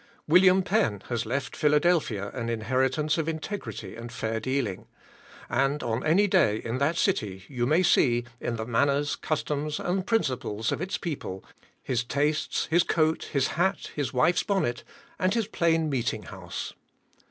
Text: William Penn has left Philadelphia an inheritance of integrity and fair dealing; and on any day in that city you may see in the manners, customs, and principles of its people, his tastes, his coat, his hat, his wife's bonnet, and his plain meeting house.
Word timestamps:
William 0.27 0.63
Penn 0.63 1.03
has 1.09 1.27
left 1.27 1.55
Philadelphia 1.55 2.31
an 2.33 2.49
inheritance 2.49 3.19
of 3.19 3.29
integrity 3.29 3.95
and 3.95 4.11
fair 4.11 4.39
dealing; 4.39 4.87
and 5.47 5.83
on 5.83 6.03
any 6.03 6.25
day 6.25 6.57
in 6.57 6.79
that 6.79 6.97
city 6.97 7.43
you 7.47 7.67
may 7.67 7.83
see 7.83 8.25
in 8.39 8.55
the 8.55 8.65
manners, 8.65 9.15
customs, 9.15 9.79
and 9.79 10.07
principles 10.07 10.71
of 10.71 10.81
its 10.81 10.97
people, 10.97 11.45
his 11.83 12.03
tastes, 12.03 12.65
his 12.65 12.81
coat, 12.81 13.25
his 13.25 13.49
hat, 13.49 13.91
his 13.95 14.11
wife's 14.11 14.41
bonnet, 14.41 14.83
and 15.19 15.35
his 15.35 15.45
plain 15.45 15.87
meeting 15.87 16.23
house. 16.23 16.73